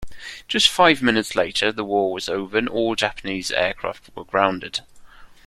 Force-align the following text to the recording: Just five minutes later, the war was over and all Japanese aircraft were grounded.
Just 0.47 0.67
five 0.67 1.03
minutes 1.03 1.35
later, 1.35 1.71
the 1.71 1.83
war 1.85 2.11
was 2.11 2.27
over 2.27 2.57
and 2.57 2.67
all 2.67 2.95
Japanese 2.95 3.51
aircraft 3.51 4.09
were 4.15 4.23
grounded. 4.23 4.79